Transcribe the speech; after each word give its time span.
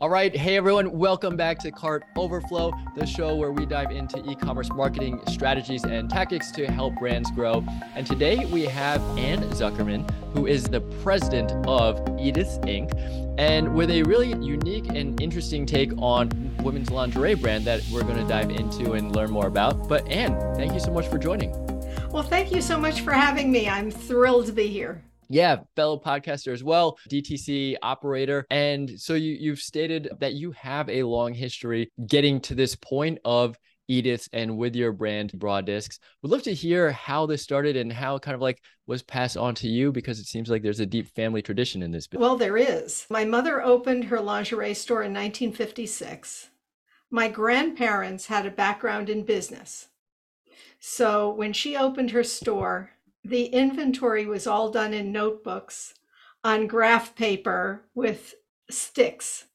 All 0.00 0.08
right. 0.08 0.34
Hey, 0.34 0.56
everyone. 0.56 0.96
Welcome 0.96 1.36
back 1.36 1.58
to 1.58 1.72
Cart 1.72 2.04
Overflow, 2.14 2.72
the 2.94 3.04
show 3.04 3.34
where 3.34 3.50
we 3.50 3.66
dive 3.66 3.90
into 3.90 4.22
e 4.30 4.36
commerce 4.36 4.70
marketing 4.70 5.20
strategies 5.26 5.82
and 5.82 6.08
tactics 6.08 6.52
to 6.52 6.70
help 6.70 6.94
brands 7.00 7.32
grow. 7.32 7.64
And 7.96 8.06
today 8.06 8.44
we 8.44 8.62
have 8.66 9.02
Anne 9.18 9.42
Zuckerman, 9.50 10.08
who 10.34 10.46
is 10.46 10.62
the 10.62 10.82
president 11.02 11.50
of 11.66 11.98
Edith's 12.16 12.58
Inc., 12.58 12.92
and 13.38 13.74
with 13.74 13.90
a 13.90 14.04
really 14.04 14.28
unique 14.28 14.86
and 14.86 15.20
interesting 15.20 15.66
take 15.66 15.90
on 15.98 16.30
women's 16.62 16.92
lingerie 16.92 17.34
brand 17.34 17.64
that 17.64 17.82
we're 17.92 18.04
going 18.04 18.18
to 18.18 18.28
dive 18.28 18.50
into 18.50 18.92
and 18.92 19.16
learn 19.16 19.32
more 19.32 19.48
about. 19.48 19.88
But 19.88 20.06
Anne, 20.06 20.38
thank 20.54 20.74
you 20.74 20.80
so 20.80 20.92
much 20.92 21.08
for 21.08 21.18
joining. 21.18 21.50
Well, 22.12 22.22
thank 22.22 22.52
you 22.52 22.62
so 22.62 22.78
much 22.78 23.00
for 23.00 23.10
having 23.10 23.50
me. 23.50 23.68
I'm 23.68 23.90
thrilled 23.90 24.46
to 24.46 24.52
be 24.52 24.68
here. 24.68 25.02
Yeah, 25.28 25.58
fellow 25.76 25.98
podcaster 25.98 26.52
as 26.52 26.64
well, 26.64 26.98
DTC 27.10 27.76
operator. 27.82 28.46
And 28.50 28.98
so 28.98 29.14
you, 29.14 29.36
you've 29.38 29.60
stated 29.60 30.08
that 30.20 30.34
you 30.34 30.52
have 30.52 30.88
a 30.88 31.02
long 31.02 31.34
history 31.34 31.90
getting 32.06 32.40
to 32.42 32.54
this 32.54 32.74
point 32.74 33.18
of 33.24 33.56
Edith's 33.88 34.28
and 34.32 34.56
with 34.56 34.76
your 34.76 34.92
brand 34.92 35.32
Broad 35.32 35.66
Discs. 35.66 35.98
Would 36.22 36.30
love 36.30 36.42
to 36.42 36.54
hear 36.54 36.92
how 36.92 37.26
this 37.26 37.42
started 37.42 37.76
and 37.76 37.92
how 37.92 38.18
kind 38.18 38.34
of 38.34 38.40
like 38.40 38.62
was 38.86 39.02
passed 39.02 39.36
on 39.36 39.54
to 39.56 39.68
you 39.68 39.90
because 39.90 40.18
it 40.18 40.26
seems 40.26 40.50
like 40.50 40.62
there's 40.62 40.80
a 40.80 40.86
deep 40.86 41.08
family 41.14 41.42
tradition 41.42 41.82
in 41.82 41.90
this. 41.90 42.06
Business. 42.06 42.20
Well, 42.20 42.36
there 42.36 42.56
is. 42.56 43.06
My 43.10 43.24
mother 43.24 43.62
opened 43.62 44.04
her 44.04 44.20
lingerie 44.20 44.74
store 44.74 45.02
in 45.02 45.12
1956. 45.12 46.50
My 47.10 47.28
grandparents 47.28 48.26
had 48.26 48.44
a 48.44 48.50
background 48.50 49.08
in 49.08 49.24
business. 49.24 49.88
So 50.78 51.32
when 51.32 51.52
she 51.52 51.76
opened 51.76 52.10
her 52.10 52.22
store, 52.22 52.90
the 53.24 53.46
inventory 53.46 54.26
was 54.26 54.46
all 54.46 54.70
done 54.70 54.94
in 54.94 55.12
notebooks 55.12 55.94
on 56.44 56.66
graph 56.66 57.14
paper 57.14 57.84
with 57.94 58.34
sticks, 58.70 59.46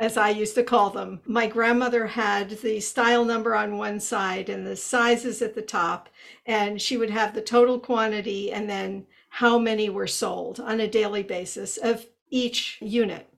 as 0.00 0.16
I 0.16 0.30
used 0.30 0.54
to 0.56 0.62
call 0.62 0.90
them. 0.90 1.20
My 1.24 1.46
grandmother 1.46 2.06
had 2.06 2.50
the 2.50 2.80
style 2.80 3.24
number 3.24 3.54
on 3.54 3.78
one 3.78 4.00
side 4.00 4.48
and 4.48 4.66
the 4.66 4.76
sizes 4.76 5.40
at 5.42 5.54
the 5.54 5.62
top, 5.62 6.08
and 6.44 6.80
she 6.82 6.96
would 6.96 7.10
have 7.10 7.34
the 7.34 7.42
total 7.42 7.78
quantity 7.78 8.52
and 8.52 8.68
then 8.68 9.06
how 9.28 9.58
many 9.58 9.88
were 9.88 10.06
sold 10.06 10.60
on 10.60 10.80
a 10.80 10.88
daily 10.88 11.22
basis 11.22 11.76
of 11.76 12.06
each 12.30 12.78
unit. 12.80 13.28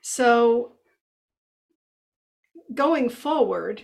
So 0.00 0.72
going 2.74 3.08
forward, 3.08 3.82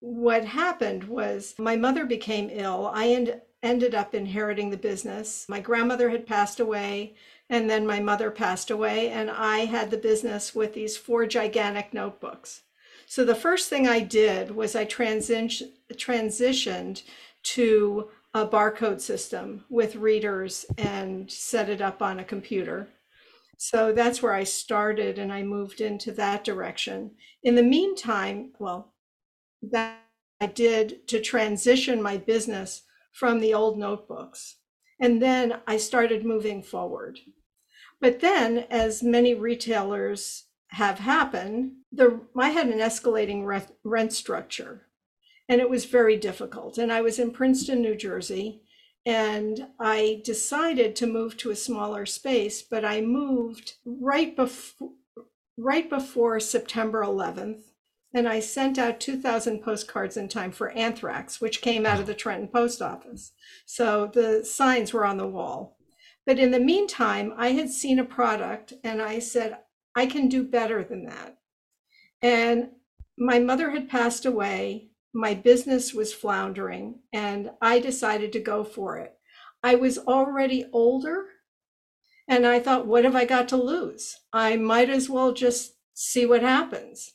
what 0.00 0.44
happened 0.44 1.04
was 1.04 1.54
my 1.58 1.76
mother 1.76 2.04
became 2.04 2.50
ill. 2.52 2.90
I 2.92 3.08
end, 3.08 3.40
ended 3.64 3.94
up 3.94 4.14
inheriting 4.14 4.70
the 4.70 4.76
business. 4.76 5.46
My 5.48 5.58
grandmother 5.58 6.10
had 6.10 6.26
passed 6.26 6.60
away, 6.60 7.14
and 7.48 7.68
then 7.68 7.86
my 7.86 7.98
mother 7.98 8.30
passed 8.30 8.70
away, 8.70 9.08
and 9.08 9.30
I 9.30 9.60
had 9.60 9.90
the 9.90 9.96
business 9.96 10.54
with 10.54 10.74
these 10.74 10.96
four 10.96 11.26
gigantic 11.26 11.94
notebooks. 11.94 12.62
So 13.06 13.24
the 13.24 13.34
first 13.34 13.68
thing 13.68 13.88
I 13.88 14.00
did 14.00 14.50
was 14.50 14.76
I 14.76 14.84
transi- 14.84 15.70
transitioned 15.94 17.02
to 17.54 18.10
a 18.34 18.46
barcode 18.46 19.00
system 19.00 19.64
with 19.70 19.96
readers 19.96 20.66
and 20.76 21.30
set 21.30 21.68
it 21.70 21.80
up 21.80 22.02
on 22.02 22.18
a 22.18 22.24
computer. 22.24 22.88
So 23.56 23.92
that's 23.92 24.22
where 24.22 24.34
I 24.34 24.44
started, 24.44 25.18
and 25.18 25.32
I 25.32 25.42
moved 25.42 25.80
into 25.80 26.12
that 26.12 26.44
direction. 26.44 27.12
In 27.44 27.54
the 27.54 27.62
meantime, 27.62 28.52
well, 28.58 28.92
that 29.62 30.00
I 30.40 30.46
did 30.46 31.06
to 31.08 31.20
transition 31.20 32.02
my 32.02 32.18
business 32.18 32.82
from 33.14 33.40
the 33.40 33.54
old 33.54 33.78
notebooks. 33.78 34.56
And 35.00 35.22
then 35.22 35.60
I 35.66 35.78
started 35.78 36.26
moving 36.26 36.62
forward. 36.62 37.18
But 38.00 38.20
then, 38.20 38.66
as 38.70 39.02
many 39.02 39.34
retailers 39.34 40.44
have 40.68 40.98
happened, 40.98 41.72
the, 41.90 42.20
I 42.36 42.50
had 42.50 42.68
an 42.68 42.80
escalating 42.80 43.46
rent, 43.46 43.72
rent 43.82 44.12
structure 44.12 44.88
and 45.48 45.60
it 45.60 45.70
was 45.70 45.84
very 45.84 46.16
difficult. 46.16 46.78
And 46.78 46.92
I 46.92 47.02
was 47.02 47.18
in 47.18 47.30
Princeton, 47.30 47.82
New 47.82 47.94
Jersey, 47.94 48.62
and 49.04 49.68
I 49.78 50.22
decided 50.24 50.96
to 50.96 51.06
move 51.06 51.36
to 51.38 51.50
a 51.50 51.56
smaller 51.56 52.06
space, 52.06 52.62
but 52.62 52.84
I 52.84 53.00
moved 53.00 53.74
right 53.84 54.34
before 54.34 54.90
right 55.56 55.88
before 55.88 56.40
September 56.40 57.04
11th 57.04 57.62
and 58.14 58.28
I 58.28 58.38
sent 58.38 58.78
out 58.78 59.00
2,000 59.00 59.60
postcards 59.60 60.16
in 60.16 60.28
time 60.28 60.52
for 60.52 60.70
anthrax, 60.70 61.40
which 61.40 61.60
came 61.60 61.84
out 61.84 61.98
of 61.98 62.06
the 62.06 62.14
Trenton 62.14 62.48
post 62.48 62.80
office. 62.80 63.32
So 63.66 64.06
the 64.06 64.44
signs 64.44 64.92
were 64.92 65.04
on 65.04 65.16
the 65.16 65.26
wall. 65.26 65.76
But 66.24 66.38
in 66.38 66.52
the 66.52 66.60
meantime, 66.60 67.34
I 67.36 67.48
had 67.52 67.70
seen 67.70 67.98
a 67.98 68.04
product 68.04 68.72
and 68.84 69.02
I 69.02 69.18
said, 69.18 69.58
I 69.96 70.06
can 70.06 70.28
do 70.28 70.44
better 70.44 70.84
than 70.84 71.04
that. 71.06 71.38
And 72.22 72.70
my 73.18 73.40
mother 73.40 73.70
had 73.70 73.88
passed 73.88 74.24
away. 74.24 74.90
My 75.12 75.34
business 75.34 75.92
was 75.94 76.12
floundering, 76.12 77.00
and 77.12 77.50
I 77.60 77.78
decided 77.78 78.32
to 78.32 78.40
go 78.40 78.64
for 78.64 78.98
it. 78.98 79.16
I 79.62 79.76
was 79.76 79.98
already 79.98 80.66
older, 80.72 81.26
and 82.26 82.44
I 82.44 82.58
thought, 82.58 82.88
what 82.88 83.04
have 83.04 83.14
I 83.14 83.24
got 83.24 83.48
to 83.50 83.56
lose? 83.56 84.16
I 84.32 84.56
might 84.56 84.90
as 84.90 85.08
well 85.08 85.32
just 85.32 85.74
see 85.92 86.26
what 86.26 86.42
happens. 86.42 87.12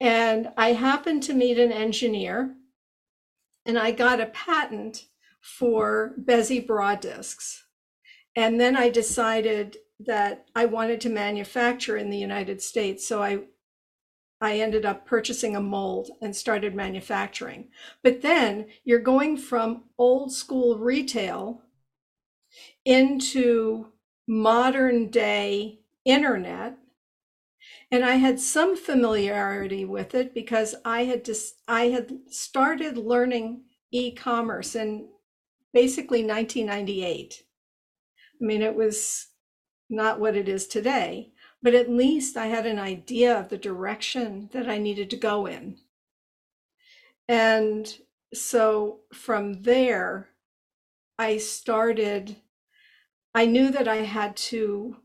And 0.00 0.50
I 0.56 0.72
happened 0.72 1.22
to 1.24 1.34
meet 1.34 1.58
an 1.58 1.72
engineer 1.72 2.54
and 3.64 3.78
I 3.78 3.90
got 3.90 4.20
a 4.20 4.26
patent 4.26 5.06
for 5.40 6.14
Bezi 6.22 6.64
broad 6.66 7.00
discs. 7.00 7.64
And 8.34 8.60
then 8.60 8.76
I 8.76 8.90
decided 8.90 9.78
that 10.00 10.46
I 10.54 10.66
wanted 10.66 11.00
to 11.02 11.08
manufacture 11.08 11.96
in 11.96 12.10
the 12.10 12.18
United 12.18 12.62
States. 12.62 13.06
So 13.06 13.22
I 13.22 13.40
I 14.38 14.60
ended 14.60 14.84
up 14.84 15.06
purchasing 15.06 15.56
a 15.56 15.62
mold 15.62 16.10
and 16.20 16.36
started 16.36 16.74
manufacturing. 16.74 17.68
But 18.02 18.20
then 18.20 18.66
you're 18.84 18.98
going 18.98 19.38
from 19.38 19.84
old 19.96 20.30
school 20.30 20.76
retail 20.76 21.62
into 22.84 23.92
modern 24.28 25.08
day 25.08 25.80
internet 26.04 26.76
and 27.90 28.04
I 28.04 28.16
had 28.16 28.40
some 28.40 28.76
familiarity 28.76 29.84
with 29.84 30.14
it 30.14 30.34
because 30.34 30.74
I 30.84 31.04
had 31.04 31.24
just 31.24 31.56
I 31.68 31.86
had 31.88 32.12
started 32.28 32.98
learning 32.98 33.62
e-commerce 33.92 34.74
in 34.74 35.08
basically 35.72 36.24
1998. 36.24 37.42
I 38.40 38.44
mean, 38.44 38.62
it 38.62 38.74
was 38.74 39.28
not 39.88 40.18
what 40.18 40.36
it 40.36 40.48
is 40.48 40.66
today, 40.66 41.32
but 41.62 41.74
at 41.74 41.88
least 41.88 42.36
I 42.36 42.46
had 42.46 42.66
an 42.66 42.78
idea 42.78 43.38
of 43.38 43.48
the 43.48 43.58
direction 43.58 44.50
that 44.52 44.68
I 44.68 44.78
needed 44.78 45.10
to 45.10 45.16
go 45.16 45.46
in. 45.46 45.78
And 47.28 47.92
so 48.34 49.00
from 49.12 49.62
there, 49.62 50.28
I 51.18 51.38
started, 51.38 52.36
I 53.34 53.46
knew 53.46 53.70
that 53.70 53.88
I 53.88 53.96
had 53.96 54.36
to 54.36 54.96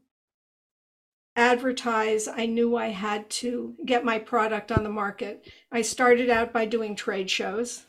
advertise, 1.35 2.27
I 2.27 2.45
knew 2.45 2.75
I 2.75 2.87
had 2.87 3.29
to 3.29 3.75
get 3.85 4.05
my 4.05 4.19
product 4.19 4.71
on 4.71 4.83
the 4.83 4.89
market. 4.89 5.49
I 5.71 5.81
started 5.81 6.29
out 6.29 6.51
by 6.53 6.65
doing 6.65 6.95
trade 6.95 7.29
shows 7.29 7.85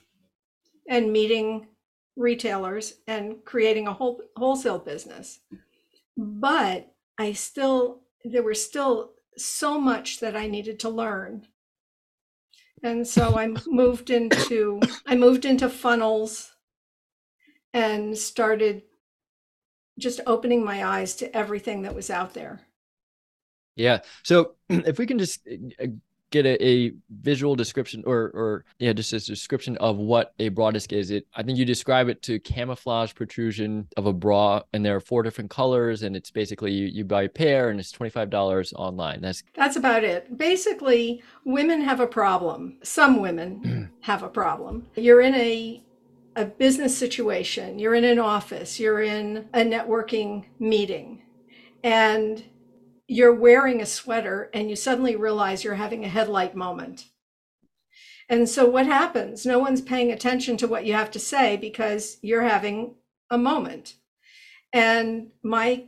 and 0.88 1.12
meeting 1.12 1.66
retailers 2.16 2.94
and 3.06 3.44
creating 3.44 3.88
a 3.88 3.92
whole 3.92 4.20
wholesale 4.36 4.78
business. 4.78 5.40
But 6.16 6.92
I 7.18 7.32
still, 7.32 8.02
there 8.24 8.42
was 8.42 8.64
still 8.64 9.12
so 9.36 9.80
much 9.80 10.20
that 10.20 10.36
I 10.36 10.46
needed 10.46 10.78
to 10.80 10.88
learn. 10.88 11.46
And 12.82 13.06
so 13.06 13.38
I 13.38 13.54
moved 13.66 14.10
into, 14.10 14.80
I 15.06 15.14
moved 15.14 15.44
into 15.44 15.68
funnels 15.68 16.52
and 17.72 18.16
started 18.18 18.82
just 19.98 20.20
opening 20.26 20.64
my 20.64 20.84
eyes 20.84 21.14
to 21.16 21.34
everything 21.36 21.82
that 21.82 21.94
was 21.94 22.10
out 22.10 22.34
there. 22.34 22.60
Yeah. 23.76 24.00
So 24.22 24.54
if 24.68 24.98
we 24.98 25.06
can 25.06 25.18
just 25.18 25.46
uh, 25.80 25.86
get 26.32 26.46
a, 26.46 26.66
a, 26.66 26.92
visual 27.20 27.54
description 27.54 28.02
or 28.06 28.32
or 28.34 28.64
yeah, 28.80 28.92
just 28.92 29.12
a 29.12 29.20
description 29.20 29.76
of 29.76 29.98
what 29.98 30.34
a 30.40 30.48
broad 30.48 30.74
disc 30.74 30.92
is. 30.92 31.12
It 31.12 31.28
I 31.36 31.44
think 31.44 31.58
you 31.58 31.64
describe 31.64 32.08
it 32.08 32.22
to 32.22 32.40
camouflage 32.40 33.14
protrusion 33.14 33.86
of 33.96 34.06
a 34.06 34.12
bra, 34.12 34.62
and 34.72 34.84
there 34.84 34.96
are 34.96 35.00
four 35.00 35.22
different 35.22 35.50
colors, 35.50 36.02
and 36.02 36.16
it's 36.16 36.30
basically 36.30 36.72
you, 36.72 36.86
you 36.86 37.04
buy 37.04 37.22
a 37.24 37.28
pair 37.28 37.70
and 37.70 37.78
it's 37.78 37.92
twenty 37.92 38.10
five 38.10 38.30
dollars 38.30 38.72
online. 38.72 39.20
That's 39.20 39.44
that's 39.54 39.76
about 39.76 40.02
it. 40.02 40.36
Basically, 40.36 41.22
women 41.44 41.82
have 41.82 42.00
a 42.00 42.06
problem. 42.06 42.78
Some 42.82 43.20
women 43.20 43.92
have 44.00 44.24
a 44.24 44.28
problem. 44.28 44.86
You're 44.96 45.20
in 45.20 45.34
a 45.34 45.84
a 46.34 46.46
business 46.46 46.96
situation. 46.96 47.78
You're 47.78 47.94
in 47.94 48.04
an 48.04 48.18
office. 48.18 48.80
You're 48.80 49.02
in 49.02 49.48
a 49.52 49.60
networking 49.60 50.46
meeting, 50.58 51.22
and 51.84 52.42
you're 53.12 53.34
wearing 53.34 53.82
a 53.82 53.86
sweater 53.86 54.48
and 54.54 54.70
you 54.70 54.76
suddenly 54.76 55.16
realize 55.16 55.62
you're 55.62 55.74
having 55.74 56.02
a 56.02 56.08
headlight 56.08 56.56
moment. 56.56 57.04
And 58.28 58.48
so 58.48 58.64
what 58.66 58.86
happens? 58.86 59.44
No 59.44 59.58
one's 59.58 59.82
paying 59.82 60.10
attention 60.10 60.56
to 60.56 60.66
what 60.66 60.86
you 60.86 60.94
have 60.94 61.10
to 61.10 61.18
say 61.18 61.58
because 61.58 62.16
you're 62.22 62.42
having 62.42 62.94
a 63.30 63.36
moment. 63.36 63.96
And 64.72 65.28
my 65.42 65.84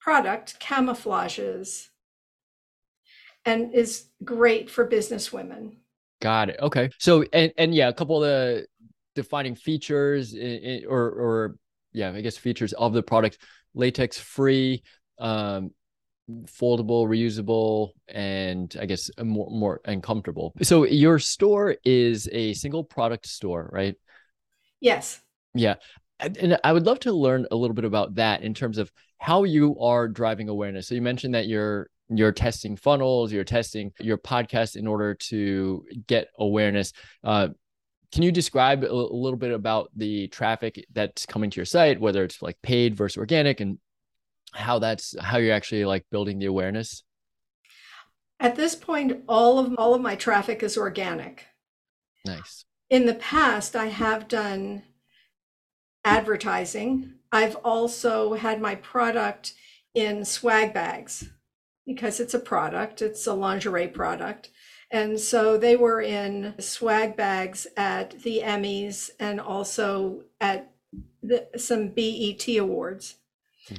product 0.00 0.58
camouflages 0.58 1.88
and 3.44 3.72
is 3.72 4.06
great 4.24 4.68
for 4.68 4.84
business 4.84 5.32
women. 5.32 5.76
Got 6.20 6.48
it. 6.48 6.56
Okay. 6.60 6.90
So 6.98 7.24
and 7.32 7.52
and 7.56 7.72
yeah, 7.72 7.88
a 7.88 7.92
couple 7.92 8.16
of 8.16 8.28
the 8.28 8.66
defining 9.14 9.54
features 9.54 10.34
or 10.34 11.04
or 11.04 11.56
yeah, 11.92 12.10
I 12.10 12.20
guess 12.20 12.36
features 12.36 12.72
of 12.72 12.92
the 12.94 13.02
product: 13.02 13.38
latex 13.74 14.18
free, 14.18 14.82
um, 15.20 15.70
foldable, 16.30 17.06
reusable, 17.06 17.90
and 18.08 18.74
I 18.80 18.86
guess 18.86 19.10
more 19.22 19.50
more 19.50 19.80
and 19.84 20.02
comfortable. 20.02 20.54
So 20.62 20.84
your 20.84 21.18
store 21.18 21.76
is 21.84 22.28
a 22.32 22.54
single 22.54 22.84
product 22.84 23.26
store, 23.26 23.70
right? 23.72 23.94
Yes. 24.80 25.20
Yeah. 25.54 25.74
And 26.20 26.58
I 26.64 26.72
would 26.72 26.86
love 26.86 27.00
to 27.00 27.12
learn 27.12 27.46
a 27.50 27.56
little 27.56 27.74
bit 27.74 27.84
about 27.84 28.14
that 28.16 28.42
in 28.42 28.54
terms 28.54 28.78
of 28.78 28.90
how 29.18 29.44
you 29.44 29.78
are 29.80 30.08
driving 30.08 30.48
awareness. 30.48 30.88
So 30.88 30.94
you 30.94 31.02
mentioned 31.02 31.34
that 31.34 31.46
you're 31.46 31.88
you're 32.08 32.32
testing 32.32 32.76
funnels, 32.76 33.32
you're 33.32 33.44
testing 33.44 33.92
your 33.98 34.18
podcast 34.18 34.76
in 34.76 34.86
order 34.86 35.14
to 35.14 35.84
get 36.06 36.28
awareness. 36.38 36.92
Uh, 37.22 37.48
can 38.12 38.22
you 38.22 38.30
describe 38.30 38.84
a 38.84 38.92
little 38.92 39.38
bit 39.38 39.50
about 39.50 39.90
the 39.96 40.28
traffic 40.28 40.84
that's 40.92 41.26
coming 41.26 41.50
to 41.50 41.56
your 41.56 41.64
site, 41.64 42.00
whether 42.00 42.22
it's 42.22 42.40
like 42.42 42.60
paid 42.62 42.94
versus 42.94 43.16
organic, 43.16 43.60
and 43.60 43.78
how 44.54 44.78
that's 44.78 45.14
how 45.20 45.38
you're 45.38 45.54
actually 45.54 45.84
like 45.84 46.04
building 46.10 46.38
the 46.38 46.46
awareness? 46.46 47.02
At 48.40 48.56
this 48.56 48.74
point, 48.74 49.24
all 49.28 49.58
of 49.58 49.74
all 49.78 49.94
of 49.94 50.00
my 50.00 50.16
traffic 50.16 50.62
is 50.62 50.76
organic. 50.76 51.46
Nice. 52.24 52.64
In 52.90 53.06
the 53.06 53.14
past, 53.14 53.74
I 53.76 53.86
have 53.86 54.28
done 54.28 54.82
advertising. 56.04 57.14
I've 57.32 57.56
also 57.56 58.34
had 58.34 58.60
my 58.60 58.76
product 58.76 59.54
in 59.94 60.24
swag 60.24 60.74
bags 60.74 61.30
because 61.86 62.20
it's 62.20 62.34
a 62.34 62.38
product, 62.38 63.02
it's 63.02 63.26
a 63.26 63.34
lingerie 63.34 63.88
product. 63.88 64.50
And 64.90 65.18
so 65.18 65.58
they 65.58 65.76
were 65.76 66.00
in 66.00 66.54
swag 66.60 67.16
bags 67.16 67.66
at 67.76 68.22
the 68.22 68.42
Emmys 68.44 69.10
and 69.18 69.40
also 69.40 70.22
at 70.40 70.72
the, 71.22 71.48
some 71.56 71.88
BET 71.88 72.46
awards. 72.58 73.16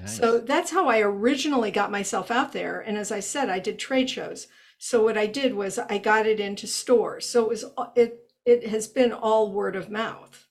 So 0.06 0.40
that's 0.40 0.72
how 0.72 0.88
I 0.88 1.00
originally 1.00 1.72
got 1.72 1.92
myself 1.92 2.32
out 2.32 2.54
there. 2.54 2.80
And 2.80 2.98
as 2.98 3.12
I 3.12 3.20
said, 3.20 3.50
I 3.50 3.60
did 3.60 3.78
trade 3.78 4.10
shows. 4.10 4.48
So 4.78 5.04
what 5.04 5.18
I 5.18 5.28
did 5.28 5.54
was 5.54 5.80
I 5.80 5.98
got 5.98 6.26
it 6.26 6.40
into 6.40 6.68
stores. 6.68 7.28
So 7.28 7.44
it 7.44 7.50
was 7.50 7.66
it 7.96 8.32
it 8.46 8.68
has 8.68 8.88
been 8.88 9.12
all 9.12 9.52
word 9.52 9.76
of 9.76 9.90
mouth. 9.90 10.48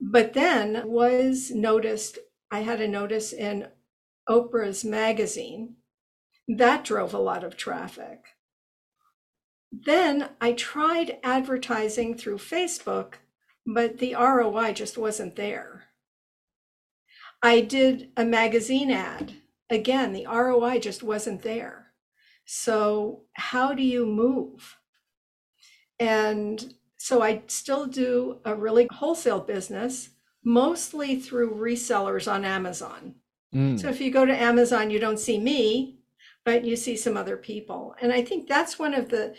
But 0.00 0.34
then 0.34 0.82
was 0.86 1.50
noticed 1.50 2.18
I 2.50 2.60
had 2.60 2.80
a 2.80 2.88
notice 2.88 3.32
in 3.32 3.68
Oprah's 4.28 4.84
magazine 4.84 5.76
that 6.46 6.84
drove 6.84 7.14
a 7.14 7.18
lot 7.18 7.44
of 7.44 7.56
traffic. 7.56 8.24
Then 9.72 10.30
I 10.40 10.52
tried 10.52 11.18
advertising 11.22 12.16
through 12.16 12.38
Facebook, 12.38 13.14
but 13.66 13.98
the 13.98 14.14
ROI 14.14 14.72
just 14.74 14.96
wasn't 14.96 15.36
there. 15.36 15.83
I 17.44 17.60
did 17.60 18.10
a 18.16 18.24
magazine 18.24 18.90
ad. 18.90 19.34
Again, 19.70 20.12
the 20.12 20.26
ROI 20.26 20.80
just 20.80 21.02
wasn't 21.02 21.42
there. 21.42 21.92
So, 22.44 23.22
how 23.34 23.72
do 23.72 23.82
you 23.82 24.04
move? 24.04 24.76
And 26.00 26.74
so, 26.96 27.22
I 27.22 27.42
still 27.46 27.86
do 27.86 28.40
a 28.44 28.54
really 28.54 28.88
wholesale 28.90 29.40
business, 29.40 30.10
mostly 30.44 31.20
through 31.20 31.54
resellers 31.54 32.30
on 32.30 32.44
Amazon. 32.44 33.14
Mm. 33.54 33.80
So, 33.80 33.88
if 33.88 34.00
you 34.00 34.10
go 34.10 34.26
to 34.26 34.36
Amazon, 34.36 34.90
you 34.90 34.98
don't 34.98 35.20
see 35.20 35.38
me, 35.38 36.00
but 36.44 36.64
you 36.64 36.76
see 36.76 36.96
some 36.96 37.16
other 37.16 37.36
people 37.36 37.94
and 38.00 38.12
i 38.12 38.22
think 38.22 38.46
that's 38.46 38.78
one 38.78 38.94
of 38.94 39.08
the 39.08 39.34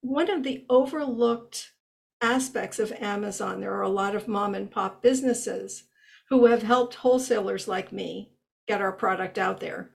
one 0.00 0.30
of 0.30 0.42
the 0.42 0.64
overlooked 0.70 1.72
aspects 2.20 2.78
of 2.78 2.92
amazon 2.92 3.60
there 3.60 3.74
are 3.74 3.82
a 3.82 3.88
lot 3.88 4.14
of 4.14 4.28
mom 4.28 4.54
and 4.54 4.70
pop 4.70 5.02
businesses 5.02 5.84
who 6.28 6.46
have 6.46 6.62
helped 6.62 6.94
wholesalers 6.94 7.68
like 7.68 7.92
me 7.92 8.30
get 8.68 8.80
our 8.80 8.92
product 8.92 9.38
out 9.38 9.60
there 9.60 9.90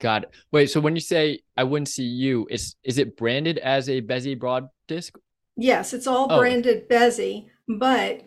got 0.00 0.24
it 0.24 0.30
wait 0.52 0.68
so 0.68 0.80
when 0.80 0.94
you 0.94 1.00
say 1.00 1.40
i 1.56 1.64
wouldn't 1.64 1.88
see 1.88 2.04
you 2.04 2.46
is 2.50 2.76
is 2.84 2.98
it 2.98 3.16
branded 3.16 3.58
as 3.58 3.88
a 3.88 4.00
Bezi 4.00 4.38
broad 4.38 4.68
disc 4.88 5.16
yes 5.56 5.92
it's 5.92 6.06
all 6.06 6.26
oh. 6.30 6.38
branded. 6.38 6.88
Bezi 6.88 7.46
but 7.68 8.22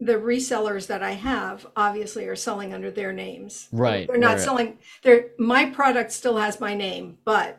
the 0.00 0.14
resellers 0.14 0.86
that 0.86 1.02
I 1.02 1.12
have 1.12 1.66
obviously 1.76 2.26
are 2.26 2.36
selling 2.36 2.72
under 2.72 2.90
their 2.90 3.12
names. 3.12 3.68
Right. 3.70 4.08
They're 4.08 4.16
not 4.16 4.32
right. 4.32 4.40
selling 4.40 4.78
they're 5.02 5.30
my 5.38 5.66
product 5.66 6.10
still 6.12 6.38
has 6.38 6.58
my 6.58 6.74
name, 6.74 7.18
but 7.24 7.58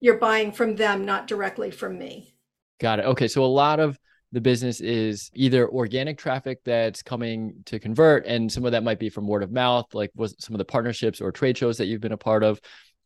you're 0.00 0.18
buying 0.18 0.50
from 0.50 0.76
them, 0.76 1.04
not 1.04 1.28
directly 1.28 1.70
from 1.70 1.98
me. 1.98 2.34
Got 2.80 2.98
it. 3.00 3.04
Okay. 3.06 3.28
So 3.28 3.44
a 3.44 3.46
lot 3.46 3.78
of 3.78 3.98
the 4.32 4.40
business 4.40 4.80
is 4.80 5.30
either 5.34 5.68
organic 5.68 6.16
traffic 6.16 6.60
that's 6.64 7.02
coming 7.02 7.54
to 7.66 7.78
convert, 7.78 8.26
and 8.26 8.50
some 8.50 8.64
of 8.64 8.72
that 8.72 8.84
might 8.84 8.98
be 8.98 9.08
from 9.08 9.26
word 9.26 9.42
of 9.42 9.50
mouth, 9.50 9.92
like 9.92 10.10
was 10.14 10.36
some 10.38 10.54
of 10.54 10.58
the 10.58 10.64
partnerships 10.64 11.20
or 11.20 11.32
trade 11.32 11.58
shows 11.58 11.78
that 11.78 11.86
you've 11.86 12.00
been 12.00 12.12
a 12.12 12.16
part 12.16 12.42
of. 12.42 12.60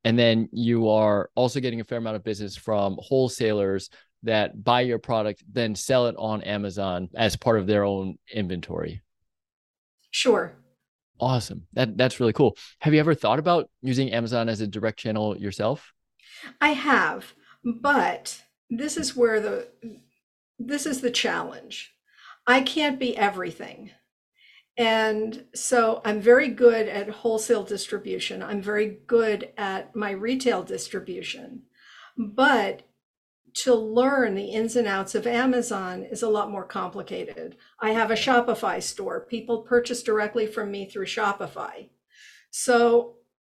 And 0.04 0.18
then 0.18 0.50
you 0.52 0.90
are 0.90 1.30
also 1.34 1.60
getting 1.60 1.80
a 1.80 1.84
fair 1.84 1.98
amount 1.98 2.16
of 2.16 2.24
business 2.24 2.56
from 2.56 2.98
wholesalers 3.00 3.88
that 4.22 4.62
buy 4.62 4.82
your 4.82 4.98
product, 4.98 5.42
then 5.50 5.74
sell 5.74 6.06
it 6.08 6.14
on 6.18 6.42
Amazon 6.42 7.08
as 7.14 7.36
part 7.36 7.58
of 7.58 7.66
their 7.66 7.84
own 7.84 8.18
inventory. 8.32 9.02
Sure. 10.10 10.56
Awesome. 11.20 11.66
That 11.72 11.96
that's 11.96 12.20
really 12.20 12.32
cool. 12.32 12.56
Have 12.80 12.92
you 12.92 13.00
ever 13.00 13.14
thought 13.14 13.38
about 13.38 13.70
using 13.80 14.12
Amazon 14.12 14.48
as 14.48 14.60
a 14.60 14.66
direct 14.66 14.98
channel 14.98 15.36
yourself? 15.38 15.92
I 16.60 16.70
have, 16.70 17.32
but 17.64 18.42
this 18.68 18.96
is 18.96 19.16
where 19.16 19.40
the 19.40 19.68
this 20.58 20.86
is 20.86 21.00
the 21.00 21.10
challenge. 21.10 21.94
I 22.46 22.60
can't 22.60 22.98
be 22.98 23.16
everything. 23.16 23.90
And 24.76 25.44
so 25.54 26.00
I'm 26.04 26.20
very 26.20 26.48
good 26.48 26.88
at 26.88 27.08
wholesale 27.08 27.62
distribution. 27.62 28.42
I'm 28.42 28.60
very 28.60 28.98
good 29.06 29.52
at 29.56 29.94
my 29.94 30.10
retail 30.10 30.62
distribution. 30.62 31.62
But 32.16 32.82
to 33.54 33.74
learn 33.74 34.34
the 34.34 34.50
ins 34.50 34.74
and 34.74 34.88
outs 34.88 35.14
of 35.14 35.28
Amazon 35.28 36.02
is 36.02 36.22
a 36.22 36.28
lot 36.28 36.50
more 36.50 36.64
complicated. 36.64 37.56
I 37.80 37.92
have 37.92 38.10
a 38.10 38.14
Shopify 38.14 38.82
store. 38.82 39.20
People 39.20 39.62
purchase 39.62 40.02
directly 40.02 40.46
from 40.46 40.72
me 40.72 40.88
through 40.88 41.06
Shopify. 41.06 41.88
So 42.50 43.14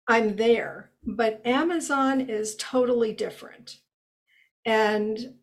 I'm 0.08 0.36
there, 0.36 0.92
but 1.04 1.42
Amazon 1.46 2.22
is 2.22 2.56
totally 2.58 3.12
different. 3.12 3.78
And 4.66 5.36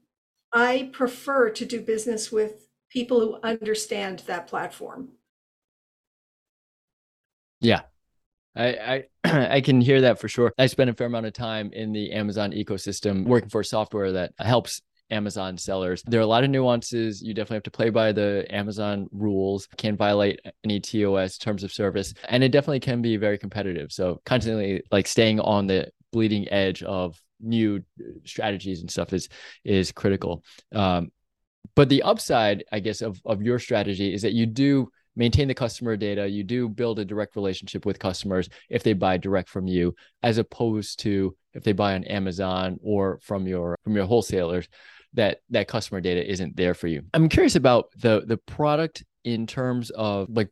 I 0.55 0.91
prefer 0.93 1.51
to 1.51 1.65
do 1.65 1.81
business 1.81 2.31
with 2.31 2.69
people 2.89 3.21
who 3.21 3.39
understand 3.43 4.21
that 4.27 4.47
platform. 4.47 5.09
Yeah, 7.61 7.81
I, 8.55 9.05
I 9.25 9.49
I 9.55 9.61
can 9.61 9.81
hear 9.81 10.03
that 10.03 10.21
for 10.21 10.29
sure. 10.29 10.53
I 10.57 10.67
spent 10.67 10.91
a 10.91 10.95
fair 10.95 11.09
amount 11.09 11.27
of 11.27 11.33
time 11.33 11.73
in 11.73 11.93
the 11.93 12.13
Amazon 12.13 12.53
ecosystem 12.53 13.25
working 13.27 13.49
for 13.49 13.65
software 13.65 14.13
that 14.13 14.33
helps 14.39 14.81
Amazon 15.11 15.59
sellers. 15.59 16.03
There 16.07 16.21
are 16.21 16.23
a 16.23 16.27
lot 16.27 16.45
of 16.45 16.51
nuances. 16.51 17.21
You 17.21 17.35
definitely 17.35 17.57
have 17.57 17.65
to 17.65 17.71
play 17.71 17.91
by 17.91 18.13
the 18.13 18.47
Amazon 18.51 19.09
rules, 19.13 19.69
can 19.77 19.97
violate 19.97 20.41
any 20.65 20.81
TOS 20.81 21.37
terms 21.39 21.65
of 21.65 21.73
service, 21.73 22.15
and 22.29 22.45
it 22.45 22.51
definitely 22.51 22.81
can 22.81 23.03
be 23.03 23.17
very 23.17 23.39
competitive. 23.39 23.93
So 23.93 24.21
constantly 24.25 24.83
like 24.93 25.07
staying 25.09 25.41
on 25.41 25.67
the 25.67 25.91
bleeding 26.15 26.49
edge 26.53 26.83
of 26.85 27.21
new 27.41 27.83
strategies 28.25 28.81
and 28.81 28.91
stuff 28.91 29.13
is 29.13 29.29
is 29.65 29.91
critical. 29.91 30.45
Um, 30.73 31.11
but 31.75 31.89
the 31.89 32.05
upside, 32.05 32.65
I 32.71 32.79
guess, 32.79 33.03
of 33.03 33.21
of 33.25 33.43
your 33.43 33.59
strategy 33.59 34.15
is 34.15 34.23
that 34.23 34.33
you 34.33 34.47
do 34.47 34.89
maintain 35.17 35.47
the 35.47 35.55
customer 35.55 35.97
data 35.97 36.27
you 36.27 36.43
do 36.43 36.69
build 36.69 36.99
a 36.99 37.05
direct 37.05 37.37
relationship 37.37 37.87
with 37.87 38.01
customers 38.01 38.49
if 38.69 38.83
they 38.83 38.93
buy 38.93 39.17
direct 39.17 39.49
from 39.49 39.69
you 39.69 39.95
as 40.25 40.39
opposed 40.39 40.99
to 40.99 41.37
if 41.53 41.63
they 41.63 41.73
buy 41.73 41.95
on 41.95 42.03
amazon 42.05 42.77
or 42.83 43.21
from 43.23 43.47
your 43.47 43.79
from 43.85 43.95
your 43.95 44.07
wholesalers 44.07 44.67
that 45.13 45.39
that 45.51 45.69
customer 45.69 46.01
data 46.01 46.29
isn't 46.29 46.57
there 46.57 46.75
for 46.75 46.89
you 46.89 47.01
i'm 47.15 47.29
curious 47.29 47.55
about 47.55 47.93
the 47.99 48.25
the 48.27 48.39
product 48.39 49.05
in 49.23 49.47
terms 49.47 49.91
of 49.91 50.29
like 50.31 50.51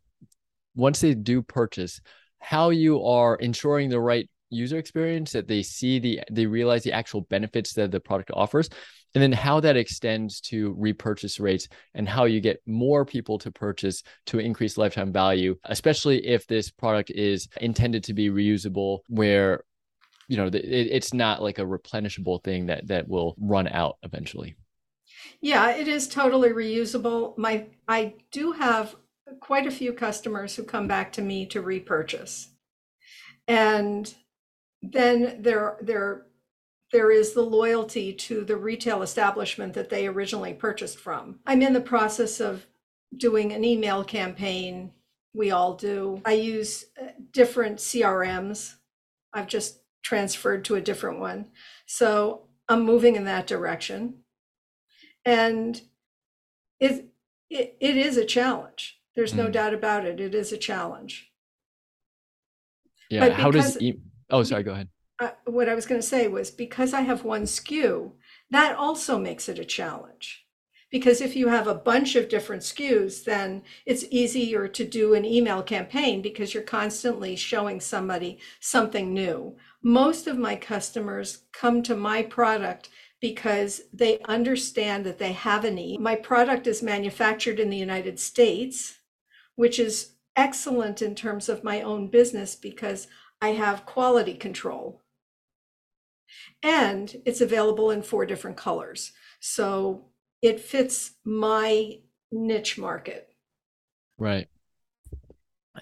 once 0.76 1.00
they 1.00 1.12
do 1.12 1.42
purchase 1.42 2.00
how 2.38 2.70
you 2.70 3.04
are 3.04 3.36
ensuring 3.36 3.88
the 3.88 4.00
right 4.00 4.28
user 4.52 4.78
experience 4.78 5.32
that 5.32 5.48
they 5.48 5.62
see 5.62 5.98
the 5.98 6.20
they 6.30 6.46
realize 6.46 6.82
the 6.82 6.92
actual 6.92 7.22
benefits 7.22 7.72
that 7.74 7.90
the 7.90 8.00
product 8.00 8.30
offers 8.34 8.68
and 9.14 9.22
then 9.22 9.32
how 9.32 9.60
that 9.60 9.76
extends 9.76 10.40
to 10.40 10.74
repurchase 10.78 11.38
rates 11.38 11.68
and 11.94 12.08
how 12.08 12.24
you 12.24 12.40
get 12.40 12.62
more 12.66 13.04
people 13.04 13.38
to 13.38 13.50
purchase 13.50 14.02
to 14.26 14.38
increase 14.38 14.78
lifetime 14.78 15.12
value 15.12 15.56
especially 15.64 16.26
if 16.26 16.46
this 16.46 16.70
product 16.70 17.10
is 17.10 17.48
intended 17.60 18.04
to 18.04 18.14
be 18.14 18.30
reusable 18.30 19.00
where 19.08 19.64
you 20.28 20.36
know 20.36 20.48
it's 20.52 21.12
not 21.12 21.42
like 21.42 21.58
a 21.58 21.66
replenishable 21.66 22.42
thing 22.42 22.66
that 22.66 22.86
that 22.88 23.08
will 23.08 23.34
run 23.38 23.68
out 23.68 23.98
eventually. 24.02 24.56
Yeah 25.40 25.74
it 25.76 25.88
is 25.88 26.08
totally 26.08 26.50
reusable. 26.50 27.36
My 27.36 27.66
i 27.88 28.14
do 28.30 28.52
have 28.52 28.96
quite 29.40 29.66
a 29.66 29.70
few 29.70 29.92
customers 29.92 30.56
who 30.56 30.62
come 30.62 30.88
back 30.88 31.12
to 31.12 31.22
me 31.22 31.46
to 31.46 31.60
repurchase. 31.60 32.48
And 33.48 34.14
then 34.82 35.38
they're 35.42 35.76
they're 35.82 36.26
there 36.90 37.10
is 37.10 37.32
the 37.32 37.42
loyalty 37.42 38.12
to 38.12 38.44
the 38.44 38.56
retail 38.56 39.00
establishment 39.02 39.72
that 39.74 39.88
they 39.88 40.06
originally 40.06 40.52
purchased 40.52 40.98
from. 40.98 41.38
I'm 41.46 41.62
in 41.62 41.72
the 41.72 41.80
process 41.80 42.38
of 42.38 42.66
doing 43.16 43.52
an 43.52 43.64
email 43.64 44.04
campaign. 44.04 44.92
We 45.32 45.50
all 45.52 45.74
do. 45.74 46.20
I 46.26 46.32
use 46.32 46.84
uh, 47.00 47.06
different 47.30 47.78
CRMs. 47.78 48.74
I've 49.32 49.46
just 49.46 49.78
transferred 50.02 50.66
to 50.66 50.74
a 50.74 50.82
different 50.82 51.18
one. 51.20 51.46
So 51.86 52.48
I'm 52.68 52.82
moving 52.82 53.16
in 53.16 53.24
that 53.24 53.46
direction. 53.46 54.18
And 55.24 55.80
it, 56.78 57.06
it, 57.48 57.76
it 57.80 57.96
is 57.96 58.18
a 58.18 58.24
challenge. 58.26 58.98
There's 59.16 59.32
no 59.32 59.46
Mm. 59.46 59.52
doubt 59.52 59.72
about 59.74 60.04
it. 60.04 60.20
It 60.20 60.34
is 60.34 60.52
a 60.52 60.58
challenge. 60.58 61.30
Yeah. 63.08 63.30
How 63.30 63.50
does 63.50 63.80
e- 63.80 64.00
Oh, 64.32 64.42
sorry, 64.42 64.62
go 64.62 64.72
ahead. 64.72 64.88
uh, 65.20 65.30
what 65.44 65.68
I 65.68 65.74
was 65.74 65.86
going 65.86 66.00
to 66.00 66.06
say 66.06 66.26
was 66.26 66.50
because 66.50 66.92
I 66.94 67.02
have 67.02 67.22
one 67.22 67.42
SKU, 67.42 68.12
that 68.50 68.76
also 68.76 69.18
makes 69.18 69.48
it 69.48 69.58
a 69.58 69.64
challenge. 69.64 70.46
Because 70.90 71.20
if 71.22 71.36
you 71.36 71.48
have 71.48 71.66
a 71.66 71.74
bunch 71.74 72.16
of 72.16 72.28
different 72.28 72.62
SKUs, 72.62 73.24
then 73.24 73.62
it's 73.86 74.04
easier 74.10 74.68
to 74.68 74.84
do 74.84 75.14
an 75.14 75.24
email 75.24 75.62
campaign 75.62 76.20
because 76.20 76.52
you're 76.52 76.62
constantly 76.62 77.36
showing 77.36 77.80
somebody 77.80 78.38
something 78.60 79.14
new. 79.14 79.56
Most 79.82 80.26
of 80.26 80.36
my 80.36 80.56
customers 80.56 81.44
come 81.52 81.82
to 81.84 81.96
my 81.96 82.22
product 82.22 82.90
because 83.20 83.82
they 83.92 84.18
understand 84.26 85.06
that 85.06 85.18
they 85.18 85.32
have 85.32 85.64
a 85.64 85.70
need. 85.70 86.00
My 86.00 86.16
product 86.16 86.66
is 86.66 86.82
manufactured 86.82 87.60
in 87.60 87.70
the 87.70 87.76
United 87.76 88.18
States, 88.18 88.98
which 89.54 89.78
is 89.78 90.12
excellent 90.36 91.00
in 91.00 91.14
terms 91.14 91.48
of 91.48 91.64
my 91.64 91.80
own 91.80 92.08
business 92.08 92.54
because 92.54 93.06
I 93.42 93.48
have 93.48 93.84
quality 93.84 94.34
control 94.34 95.02
and 96.62 97.14
it's 97.26 97.40
available 97.40 97.90
in 97.90 98.02
four 98.02 98.24
different 98.24 98.56
colors. 98.56 99.12
So 99.40 100.06
it 100.40 100.60
fits 100.60 101.14
my 101.24 101.98
niche 102.30 102.78
market. 102.78 103.28
Right. 104.16 104.46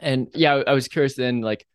And 0.00 0.28
yeah, 0.34 0.62
I 0.66 0.72
was 0.72 0.88
curious 0.88 1.14
then, 1.14 1.42
like, 1.42 1.66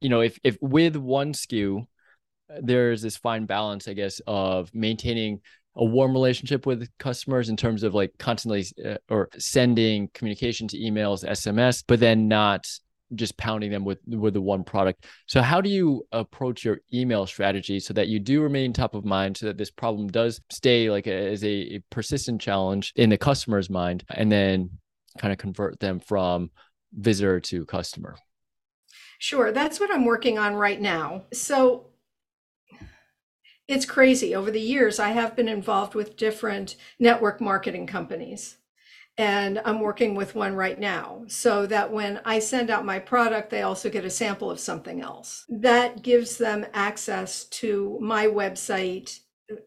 you 0.00 0.08
know, 0.08 0.20
if 0.20 0.38
if 0.44 0.56
with 0.60 0.96
one 0.96 1.32
uh, 1.32 2.60
there's 2.60 3.02
this 3.02 3.16
fine 3.16 3.46
balance, 3.46 3.88
I 3.88 3.94
guess, 3.94 4.20
of 4.26 4.72
maintaining 4.72 5.40
a 5.74 5.84
warm 5.84 6.12
relationship 6.12 6.66
with 6.66 6.88
customers 6.98 7.48
in 7.48 7.56
terms 7.56 7.82
of 7.82 7.94
like 7.94 8.12
constantly 8.18 8.66
uh, 8.84 8.98
or 9.08 9.28
sending 9.38 10.08
communication 10.14 10.68
to 10.68 10.78
emails, 10.78 11.28
SMS, 11.28 11.82
but 11.84 11.98
then 11.98 12.28
not 12.28 12.68
just 13.14 13.36
pounding 13.36 13.70
them 13.70 13.84
with 13.84 13.98
with 14.06 14.34
the 14.34 14.40
one 14.40 14.64
product. 14.64 15.06
So 15.26 15.42
how 15.42 15.60
do 15.60 15.70
you 15.70 16.06
approach 16.12 16.64
your 16.64 16.80
email 16.92 17.26
strategy 17.26 17.80
so 17.80 17.94
that 17.94 18.08
you 18.08 18.18
do 18.18 18.42
remain 18.42 18.72
top 18.72 18.94
of 18.94 19.04
mind 19.04 19.36
so 19.36 19.46
that 19.46 19.58
this 19.58 19.70
problem 19.70 20.08
does 20.08 20.40
stay 20.50 20.90
like 20.90 21.06
as 21.06 21.44
a, 21.44 21.76
a 21.76 21.78
persistent 21.90 22.40
challenge 22.40 22.92
in 22.96 23.10
the 23.10 23.18
customer's 23.18 23.70
mind 23.70 24.04
and 24.10 24.30
then 24.30 24.70
kind 25.18 25.32
of 25.32 25.38
convert 25.38 25.80
them 25.80 26.00
from 26.00 26.50
visitor 26.92 27.40
to 27.40 27.64
customer? 27.66 28.16
Sure, 29.18 29.52
that's 29.52 29.80
what 29.80 29.90
I'm 29.90 30.04
working 30.04 30.38
on 30.38 30.54
right 30.54 30.80
now. 30.80 31.22
So 31.32 31.86
it's 33.66 33.86
crazy. 33.86 34.34
Over 34.34 34.50
the 34.50 34.60
years, 34.60 34.98
I 34.98 35.10
have 35.10 35.34
been 35.34 35.48
involved 35.48 35.94
with 35.94 36.16
different 36.16 36.76
network 36.98 37.40
marketing 37.40 37.86
companies. 37.86 38.58
And 39.16 39.60
I'm 39.64 39.80
working 39.80 40.16
with 40.16 40.34
one 40.34 40.56
right 40.56 40.78
now 40.78 41.22
so 41.28 41.66
that 41.66 41.92
when 41.92 42.20
I 42.24 42.40
send 42.40 42.68
out 42.68 42.84
my 42.84 42.98
product, 42.98 43.50
they 43.50 43.62
also 43.62 43.88
get 43.88 44.04
a 44.04 44.10
sample 44.10 44.50
of 44.50 44.58
something 44.58 45.00
else. 45.00 45.44
That 45.48 46.02
gives 46.02 46.36
them 46.36 46.66
access 46.74 47.44
to 47.44 47.96
my 48.00 48.26
website, 48.26 49.20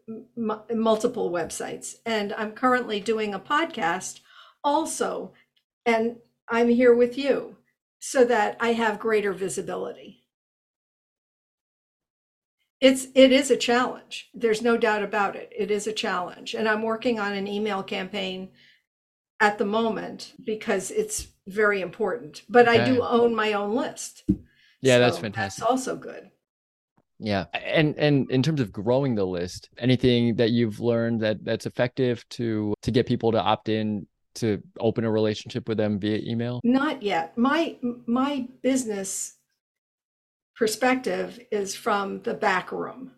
m- 0.08 0.62
multiple 0.74 1.32
websites. 1.32 1.96
And 2.06 2.34
I'm 2.34 2.52
currently 2.52 3.00
doing 3.00 3.34
a 3.34 3.40
podcast 3.40 4.20
also. 4.66 5.32
And 5.86 6.18
I'm 6.50 6.68
here 6.68 6.94
with 6.94 7.18
you 7.18 7.56
so 8.00 8.26
that 8.26 8.58
I 8.60 8.74
have 8.74 9.00
greater 9.00 9.32
visibility. 9.32 10.26
It's 12.80 13.08
it 13.16 13.32
is 13.32 13.50
a 13.50 13.58
challenge. 13.58 14.30
There's 14.34 14.62
no 14.62 14.78
doubt 14.78 15.04
about 15.04 15.36
it. 15.36 15.52
It 15.56 15.72
is 15.72 15.88
a 15.88 15.94
challenge. 15.94 16.54
And 16.54 16.68
I'm 16.68 16.84
working 16.84 17.20
on 17.20 17.34
an 17.34 17.48
email 17.48 17.82
campaign 17.82 18.50
at 19.40 19.58
the 19.58 19.66
moment 19.66 20.34
because 20.44 20.92
it's 20.92 21.28
very 21.48 21.82
important. 21.82 22.44
But 22.50 22.68
I 22.68 22.86
do 22.86 23.02
own 23.02 23.36
my 23.36 23.54
own 23.54 23.76
list. 23.76 24.24
Yeah, 24.82 25.00
that's 25.00 25.18
fantastic. 25.18 25.62
That's 25.62 25.72
also 25.72 25.96
good. 25.96 26.30
Yeah. 27.20 27.46
And 27.54 27.98
and 27.98 28.30
in 28.30 28.44
terms 28.44 28.62
of 28.62 28.72
growing 28.72 29.16
the 29.16 29.26
list, 29.26 29.70
anything 29.78 30.36
that 30.36 30.52
you've 30.52 30.80
learned 30.80 31.22
that 31.22 31.44
that's 31.44 31.66
effective 31.66 32.28
to 32.30 32.74
to 32.82 32.92
get 32.92 33.08
people 33.08 33.32
to 33.32 33.42
opt 33.42 33.70
in 33.70 34.08
to 34.36 34.62
open 34.80 35.04
a 35.04 35.10
relationship 35.10 35.68
with 35.68 35.78
them 35.78 36.00
via 36.00 36.20
email? 36.20 36.62
Not 36.64 37.02
yet. 37.02 37.38
My 37.38 37.78
my 38.06 38.48
business 38.62 39.36
perspective 40.56 41.40
is 41.52 41.76
from 41.76 42.22
the 42.22 42.34
back 42.34 42.72
room. 42.72 43.12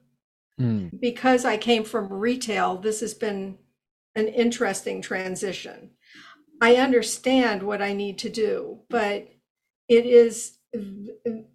Hmm. 0.60 0.88
because 1.00 1.46
I 1.46 1.56
came 1.56 1.86
from 1.86 2.12
retail, 2.12 2.76
this 2.76 3.00
has 3.00 3.14
been 3.14 3.58
an 4.14 4.28
interesting 4.28 5.02
transition. 5.02 5.92
I 6.62 6.76
understand 6.76 7.64
what 7.64 7.82
I 7.82 7.94
need 7.94 8.18
to 8.20 8.30
do, 8.30 8.80
but 8.90 9.28
it 9.88 10.06
is 10.06 10.58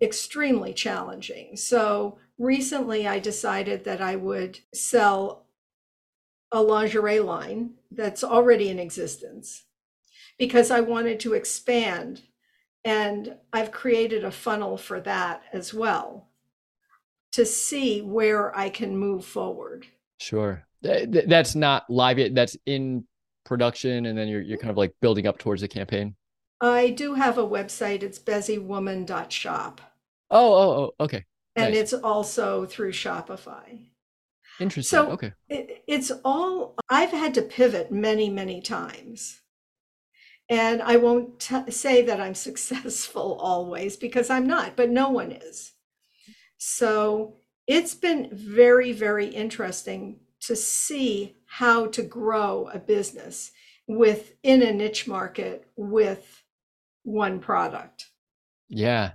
extremely 0.01 0.73
challenging. 0.73 1.57
So 1.57 2.19
recently 2.39 3.07
I 3.07 3.19
decided 3.19 3.85
that 3.85 4.01
I 4.01 4.17
would 4.17 4.61
sell 4.75 5.47
a 6.51 6.63
lingerie 6.63 7.21
line 7.21 7.75
that's 7.91 8.25
already 8.25 8.69
in 8.71 8.79
existence 8.79 9.65
because 10.39 10.71
I 10.71 10.81
wanted 10.81 11.21
to 11.21 11.35
expand. 11.35 12.23
And 12.85 13.37
I've 13.53 13.71
created 13.71 14.25
a 14.25 14.31
funnel 14.31 14.77
for 14.77 15.01
that 15.01 15.43
as 15.53 15.73
well 15.73 16.29
to 17.33 17.45
see 17.45 18.03
where 18.03 18.57
I 18.57 18.69
can 18.69 18.97
move 18.97 19.25
forward. 19.25 19.87
Sure. 20.21 20.65
Th- 20.83 21.11
th- 21.11 21.25
That's 21.27 21.55
not 21.55 21.89
live 21.89 22.19
yet. 22.19 22.35
That's 22.35 22.57
in 22.67 23.07
production, 23.45 24.07
and 24.07 24.17
then 24.19 24.29
you're 24.29 24.43
you're 24.43 24.59
kind 24.59 24.71
of 24.71 24.77
like 24.77 24.93
building 25.01 25.27
up 25.27 25.39
towards 25.39 25.61
the 25.63 25.69
campaign. 25.69 26.15
I 26.61 26.91
do 26.91 27.15
have 27.15 27.37
a 27.39 27.47
website, 27.47 28.03
it's 28.03 28.19
beziwoman.shop, 28.19 29.81
Oh, 30.31 30.55
oh, 30.55 30.71
oh, 30.99 31.05
okay. 31.05 31.25
and 31.57 31.75
Nice. 31.75 31.81
it's 31.83 31.93
also 31.93 32.65
through 32.65 32.93
Shopify. 32.93 33.81
Interesting. 34.61 34.97
So- 34.99 35.11
okay. 35.11 35.33
It, 35.49 35.83
it's 35.87 36.11
all, 36.25 36.75
I've 36.89 37.11
had 37.11 37.35
to 37.35 37.43
pivot 37.43 37.91
many, 37.93 38.31
many 38.31 38.61
times. 38.61 39.41
And 40.49 40.81
I 40.83 40.97
won't 40.97 41.41
t- 41.41 41.71
say 41.71 42.03
that 42.03 42.21
I'm 42.21 42.35
successful 42.49 43.37
always 43.41 43.97
because 43.97 44.31
I'm 44.31 44.47
not, 44.47 44.77
but 44.77 44.91
no 44.91 45.11
one 45.11 45.33
is. 45.33 45.73
So 46.57 47.37
it's 47.67 47.95
been 47.95 48.29
very, 48.33 48.93
very 48.93 49.27
interesting 49.27 50.21
to 50.43 50.55
see 50.55 51.35
how 51.59 51.87
to 51.87 52.03
grow 52.03 52.69
a 52.73 52.79
business 52.81 53.53
within 53.87 54.61
a 54.61 54.73
niche 54.73 55.07
market 55.07 55.65
with 55.77 56.43
one 57.05 57.39
product. 57.39 58.07
Yeah. 58.69 59.13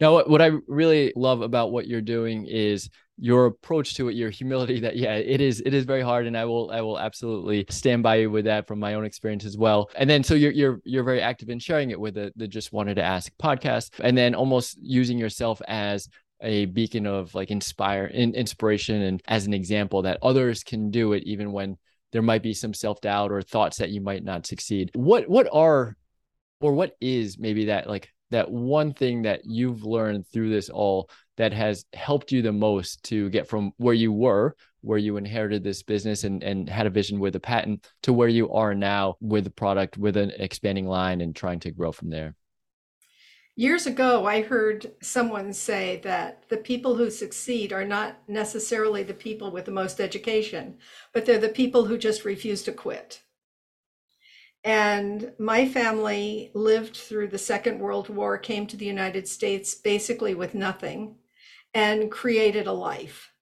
Now, 0.00 0.22
what, 0.22 0.40
I 0.40 0.52
really 0.68 1.12
love 1.16 1.42
about 1.42 1.72
what 1.72 1.88
you're 1.88 2.00
doing 2.00 2.46
is 2.46 2.88
your 3.18 3.46
approach 3.46 3.96
to 3.96 4.08
it, 4.08 4.14
your 4.14 4.30
humility 4.30 4.78
that, 4.78 4.96
yeah, 4.96 5.14
it 5.14 5.40
is, 5.40 5.60
it 5.66 5.74
is 5.74 5.84
very 5.84 6.02
hard. 6.02 6.28
And 6.28 6.38
I 6.38 6.44
will, 6.44 6.70
I 6.70 6.82
will 6.82 7.00
absolutely 7.00 7.66
stand 7.68 8.04
by 8.04 8.16
you 8.16 8.30
with 8.30 8.44
that 8.44 8.68
from 8.68 8.78
my 8.78 8.94
own 8.94 9.04
experience 9.04 9.44
as 9.44 9.56
well. 9.56 9.90
And 9.96 10.08
then, 10.08 10.22
so 10.22 10.34
you're, 10.34 10.52
you're, 10.52 10.80
you're 10.84 11.02
very 11.02 11.20
active 11.20 11.48
in 11.50 11.58
sharing 11.58 11.90
it 11.90 11.98
with 11.98 12.14
the, 12.14 12.32
the 12.36 12.46
Just 12.46 12.72
Wanted 12.72 12.94
to 12.94 13.02
Ask 13.02 13.32
podcast 13.42 13.98
and 13.98 14.16
then 14.16 14.36
almost 14.36 14.78
using 14.80 15.18
yourself 15.18 15.60
as 15.66 16.08
a 16.42 16.66
beacon 16.66 17.06
of 17.06 17.34
like 17.34 17.50
inspire 17.50 18.06
in, 18.06 18.34
inspiration 18.34 19.02
and 19.02 19.22
as 19.26 19.46
an 19.46 19.54
example 19.54 20.02
that 20.02 20.18
others 20.22 20.64
can 20.64 20.90
do 20.90 21.12
it 21.12 21.22
even 21.24 21.52
when 21.52 21.76
there 22.12 22.22
might 22.22 22.42
be 22.42 22.52
some 22.52 22.74
self-doubt 22.74 23.32
or 23.32 23.40
thoughts 23.40 23.78
that 23.78 23.90
you 23.90 24.00
might 24.00 24.22
not 24.22 24.46
succeed. 24.46 24.90
What, 24.94 25.28
what 25.28 25.48
are, 25.50 25.96
or 26.60 26.72
what 26.74 26.96
is 27.00 27.38
maybe 27.38 27.66
that 27.66 27.88
like 27.88 28.08
that 28.30 28.50
one 28.50 28.92
thing 28.94 29.22
that 29.22 29.42
you've 29.44 29.84
learned 29.84 30.26
through 30.26 30.50
this 30.50 30.68
all 30.70 31.08
that 31.36 31.52
has 31.52 31.84
helped 31.92 32.32
you 32.32 32.42
the 32.42 32.52
most 32.52 33.02
to 33.04 33.28
get 33.30 33.48
from 33.48 33.72
where 33.76 33.94
you 33.94 34.12
were 34.12 34.56
where 34.80 34.98
you 34.98 35.16
inherited 35.16 35.62
this 35.62 35.82
business 35.82 36.24
and, 36.24 36.42
and 36.42 36.68
had 36.68 36.86
a 36.86 36.90
vision 36.90 37.20
with 37.20 37.36
a 37.36 37.40
patent 37.40 37.86
to 38.02 38.12
where 38.12 38.28
you 38.28 38.50
are 38.52 38.74
now 38.74 39.14
with 39.20 39.46
a 39.46 39.50
product 39.50 39.96
with 39.96 40.16
an 40.16 40.32
expanding 40.38 40.86
line 40.86 41.20
and 41.20 41.36
trying 41.36 41.60
to 41.60 41.70
grow 41.70 41.92
from 41.92 42.10
there 42.10 42.34
Years 43.54 43.86
ago, 43.86 44.24
I 44.24 44.40
heard 44.40 44.92
someone 45.02 45.52
say 45.52 46.00
that 46.04 46.48
the 46.48 46.56
people 46.56 46.96
who 46.96 47.10
succeed 47.10 47.70
are 47.70 47.84
not 47.84 48.16
necessarily 48.26 49.02
the 49.02 49.12
people 49.12 49.50
with 49.50 49.66
the 49.66 49.70
most 49.70 50.00
education, 50.00 50.78
but 51.12 51.26
they're 51.26 51.38
the 51.38 51.50
people 51.50 51.84
who 51.84 51.98
just 51.98 52.24
refuse 52.24 52.62
to 52.62 52.72
quit. 52.72 53.22
And 54.64 55.32
my 55.38 55.68
family 55.68 56.50
lived 56.54 56.96
through 56.96 57.28
the 57.28 57.38
Second 57.38 57.78
World 57.78 58.08
War, 58.08 58.38
came 58.38 58.66
to 58.68 58.76
the 58.76 58.86
United 58.86 59.28
States 59.28 59.74
basically 59.74 60.34
with 60.34 60.54
nothing, 60.54 61.16
and 61.74 62.10
created 62.10 62.66
a 62.66 62.72
life. 62.72 63.32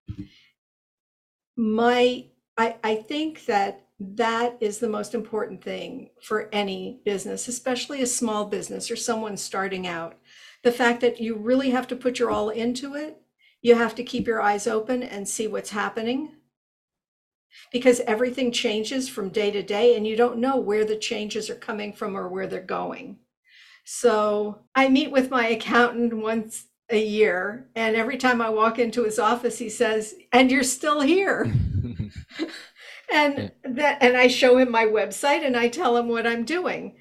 my 1.57 2.27
I, 2.57 2.77
I 2.83 2.97
think 2.97 3.47
that 3.47 3.87
that 4.01 4.57
is 4.61 4.79
the 4.79 4.89
most 4.89 5.15
important 5.15 5.63
thing 5.63 6.09
for 6.23 6.49
any 6.53 7.01
business, 7.05 7.49
especially 7.49 8.01
a 8.01 8.07
small 8.07 8.47
business 8.47 8.91
or 8.91 8.97
someone 8.97 9.37
starting 9.37 9.87
out. 9.87 10.17
The 10.63 10.73
fact 10.73 11.03
that 11.03 11.21
you 11.21 11.37
really 11.37 11.71
have 11.71 11.87
to 11.89 11.97
put 11.97 12.19
your 12.19 12.31
all 12.31 12.49
into 12.49 12.95
it. 12.95 13.21
You 13.61 13.75
have 13.75 13.95
to 13.97 14.05
keep 14.05 14.27
your 14.27 14.41
eyes 14.41 14.67
open 14.67 15.03
and 15.03 15.29
see 15.29 15.47
what's 15.47 15.71
happening 15.71 16.33
because 17.73 18.01
everything 18.01 18.53
changes 18.53 19.07
from 19.07 19.29
day 19.29 19.51
to 19.51 19.63
day 19.63 19.97
and 19.97 20.07
you 20.07 20.17
don't 20.17 20.39
know 20.39 20.57
where 20.57 20.87
the 20.87 20.97
changes 20.97 21.51
are 21.51 21.57
coming 21.57 21.93
from 21.93 22.17
or 22.17 22.29
where 22.29 22.47
they're 22.47 22.63
going. 22.63 23.19
So 23.85 24.61
I 24.75 24.89
meet 24.89 25.11
with 25.11 25.31
my 25.31 25.49
accountant 25.49 26.15
once 26.15 26.67
a 26.91 27.03
year, 27.03 27.69
and 27.75 27.97
every 27.97 28.17
time 28.17 28.41
I 28.41 28.51
walk 28.51 28.79
into 28.79 29.05
his 29.05 29.19
office, 29.19 29.59
he 29.59 29.69
says, 29.69 30.15
"And 30.33 30.51
you're 30.51 30.65
still 30.65 31.01
here." 31.01 31.53
and 33.13 33.53
that 33.65 33.99
and 34.03 34.17
I 34.17 34.29
show 34.29 34.59
him 34.59 34.71
my 34.71 34.85
website 34.85 35.45
and 35.45 35.57
I 35.57 35.69
tell 35.69 35.97
him 35.97 36.09
what 36.09 36.27
I'm 36.27 36.45
doing. 36.45 36.97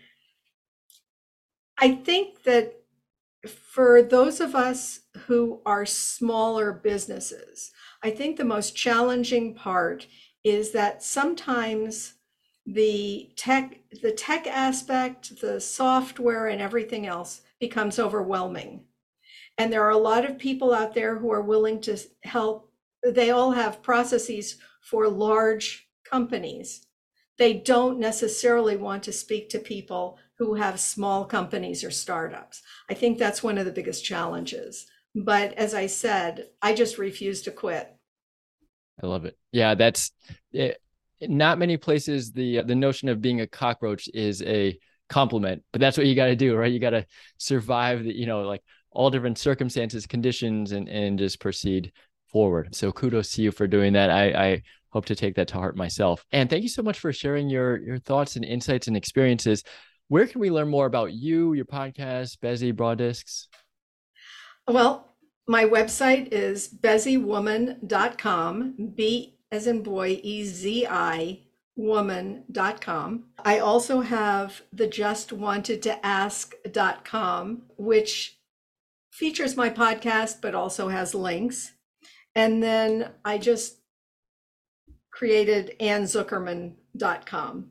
I 1.77 1.95
think 1.95 2.43
that 2.43 2.75
for 3.47 4.01
those 4.01 4.41
of 4.41 4.55
us 4.55 5.01
who 5.27 5.61
are 5.65 5.85
smaller 5.85 6.73
businesses, 6.73 7.71
I 8.03 8.11
think 8.11 8.37
the 8.37 8.43
most 8.45 8.75
challenging 8.75 9.55
part 9.55 10.07
is 10.43 10.71
that 10.71 11.03
sometimes 11.03 12.15
the 12.65 13.31
tech 13.35 13.79
the 14.01 14.11
tech 14.11 14.47
aspect, 14.47 15.41
the 15.41 15.59
software 15.59 16.47
and 16.47 16.61
everything 16.61 17.07
else 17.07 17.41
becomes 17.59 17.99
overwhelming. 17.99 18.83
And 19.57 19.71
there 19.71 19.83
are 19.83 19.91
a 19.91 19.97
lot 19.97 20.23
of 20.23 20.37
people 20.37 20.73
out 20.73 20.93
there 20.93 21.17
who 21.17 21.31
are 21.31 21.41
willing 21.41 21.81
to 21.81 21.97
help. 22.23 22.71
They 23.03 23.31
all 23.31 23.51
have 23.51 23.81
processes 23.81 24.57
for 24.81 25.07
large 25.07 25.88
companies. 26.09 26.85
They 27.37 27.53
don't 27.53 27.99
necessarily 27.99 28.75
want 28.75 29.03
to 29.03 29.13
speak 29.13 29.49
to 29.49 29.59
people 29.59 30.17
who 30.37 30.55
have 30.55 30.79
small 30.79 31.25
companies 31.25 31.83
or 31.83 31.91
startups. 31.91 32.61
I 32.89 32.93
think 32.93 33.17
that's 33.17 33.43
one 33.43 33.57
of 33.57 33.65
the 33.65 33.71
biggest 33.71 34.03
challenges. 34.03 34.87
But 35.15 35.53
as 35.53 35.73
I 35.73 35.87
said, 35.87 36.47
I 36.61 36.73
just 36.73 36.97
refuse 36.97 37.41
to 37.43 37.51
quit. 37.51 37.93
I 39.01 39.07
love 39.07 39.25
it. 39.25 39.37
Yeah, 39.51 39.75
that's 39.75 40.11
it, 40.51 40.81
eh, 41.21 41.27
not 41.27 41.59
many 41.59 41.77
places 41.77 42.31
the 42.31 42.61
the 42.61 42.75
notion 42.75 43.09
of 43.09 43.21
being 43.21 43.41
a 43.41 43.47
cockroach 43.47 44.07
is 44.13 44.41
a 44.43 44.77
compliment, 45.09 45.63
but 45.71 45.81
that's 45.81 45.97
what 45.97 46.07
you 46.07 46.15
got 46.15 46.27
to 46.27 46.35
do, 46.35 46.55
right? 46.55 46.71
You 46.71 46.79
got 46.79 46.91
to 46.91 47.05
survive 47.37 48.03
the, 48.03 48.13
you 48.15 48.25
know, 48.25 48.41
like 48.41 48.61
all 48.91 49.09
different 49.09 49.37
circumstances, 49.37 50.05
conditions, 50.05 50.71
and 50.71 50.87
and 50.87 51.19
just 51.19 51.39
proceed 51.39 51.91
forward. 52.27 52.75
So 52.75 52.91
kudos 52.91 53.33
to 53.33 53.41
you 53.41 53.51
for 53.51 53.67
doing 53.67 53.93
that. 53.93 54.09
I, 54.09 54.25
I 54.29 54.61
hope 54.91 55.05
to 55.05 55.15
take 55.15 55.35
that 55.35 55.47
to 55.49 55.55
heart 55.55 55.75
myself. 55.75 56.25
And 56.31 56.49
thank 56.49 56.63
you 56.63 56.69
so 56.69 56.83
much 56.83 56.99
for 56.99 57.13
sharing 57.13 57.49
your 57.49 57.77
your 57.77 57.99
thoughts 57.99 58.35
and 58.35 58.45
insights 58.45 58.87
and 58.87 58.97
experiences. 58.97 59.63
Where 60.07 60.27
can 60.27 60.41
we 60.41 60.49
learn 60.49 60.69
more 60.69 60.85
about 60.85 61.13
you, 61.13 61.53
your 61.53 61.65
podcast, 61.65 62.39
Bezi 62.39 62.75
Broad 62.75 62.97
Discs? 62.97 63.47
Well, 64.67 65.15
my 65.47 65.65
website 65.65 66.29
is 66.31 66.67
beziwoman.com, 66.67 68.91
B 68.95 69.37
as 69.51 69.67
in 69.67 69.83
boy, 69.83 70.19
E 70.21 70.45
Z 70.45 70.87
I 70.87 71.41
woman.com. 71.79 73.23
I 73.43 73.59
also 73.59 74.01
have 74.01 74.61
the 74.73 74.87
just 74.87 75.31
wanted 75.31 75.81
to 75.83 76.05
ask.com, 76.05 77.63
which 77.77 78.37
features 79.11 79.55
my 79.55 79.69
podcast, 79.69 80.41
but 80.41 80.53
also 80.53 80.89
has 80.89 81.15
links. 81.15 81.71
And 82.35 82.61
then 82.61 83.11
I 83.23 83.37
just 83.37 83.78
created 85.19 85.75
annezuckerman.com. 85.81 87.65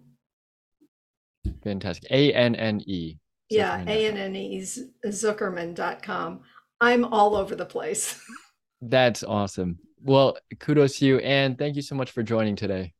Fantastic. 1.64 2.11
A 2.11 2.33
N 2.35 2.55
N 2.55 2.83
E. 2.87 3.16
Yeah, 3.49 3.83
A 3.87 4.07
N 4.07 4.18
N 4.18 4.37
E 4.37 4.61
Zuckerman.com. 4.61 6.40
I'm 6.83 7.07
all 7.07 7.35
over 7.35 7.55
the 7.57 7.64
place. 7.64 8.23
That's 8.83 9.25
awesome. 9.25 9.79
Well, 10.03 10.37
kudos 10.59 10.99
to 10.99 11.07
you. 11.07 11.18
And 11.20 11.57
thank 11.59 11.75
you 11.75 11.83
so 11.83 11.94
much 11.94 12.11
for 12.11 12.23
joining 12.23 12.55
today. 12.55 12.92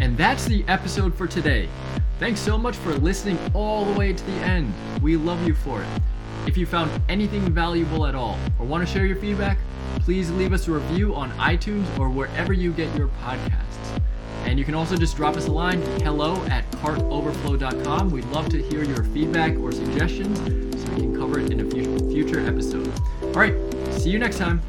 And 0.00 0.16
that's 0.16 0.44
the 0.46 0.64
episode 0.68 1.12
for 1.12 1.26
today. 1.26 1.68
Thanks 2.20 2.40
so 2.40 2.56
much 2.56 2.76
for 2.76 2.94
listening 2.94 3.36
all 3.52 3.84
the 3.84 3.98
way 3.98 4.12
to 4.12 4.24
the 4.24 4.32
end. 4.32 4.72
We 5.02 5.16
love 5.16 5.44
you 5.46 5.54
for 5.54 5.82
it. 5.82 5.88
If 6.48 6.56
you 6.56 6.64
found 6.64 6.90
anything 7.10 7.52
valuable 7.52 8.06
at 8.06 8.14
all 8.14 8.38
or 8.58 8.64
want 8.64 8.80
to 8.86 8.90
share 8.90 9.04
your 9.04 9.18
feedback, 9.18 9.58
please 9.98 10.30
leave 10.30 10.54
us 10.54 10.66
a 10.66 10.70
review 10.70 11.14
on 11.14 11.30
iTunes 11.32 11.84
or 11.98 12.08
wherever 12.08 12.54
you 12.54 12.72
get 12.72 12.96
your 12.96 13.08
podcasts. 13.22 14.00
And 14.46 14.58
you 14.58 14.64
can 14.64 14.74
also 14.74 14.96
just 14.96 15.14
drop 15.14 15.36
us 15.36 15.46
a 15.46 15.52
line 15.52 15.82
hello 16.00 16.42
at 16.46 16.64
cartoverflow.com. 16.70 18.10
We'd 18.10 18.24
love 18.28 18.48
to 18.48 18.62
hear 18.62 18.82
your 18.82 19.04
feedback 19.04 19.58
or 19.58 19.72
suggestions 19.72 20.38
so 20.38 20.92
we 20.94 21.00
can 21.02 21.14
cover 21.14 21.38
it 21.38 21.52
in 21.52 21.60
a 21.60 21.70
future 22.10 22.40
episode. 22.40 22.90
All 23.24 23.32
right, 23.32 23.54
see 23.92 24.08
you 24.08 24.18
next 24.18 24.38
time. 24.38 24.62